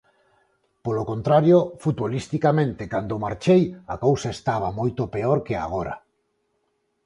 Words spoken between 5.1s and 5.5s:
peor